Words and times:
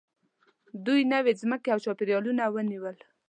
دوی 0.85 1.01
نوې 1.13 1.31
ځمکې 1.41 1.69
او 1.73 1.79
چاپېریالونه 1.85 2.43
ونیول. 2.53 2.97